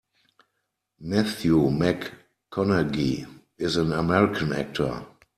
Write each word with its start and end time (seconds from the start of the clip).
Matthew 1.01 1.57
McConaughey 1.69 3.27
is 3.59 3.75
an 3.77 3.93
American 3.93 4.51
actor. 4.51 5.05